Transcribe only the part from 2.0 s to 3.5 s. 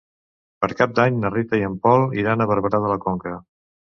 iran a Barberà de la Conca.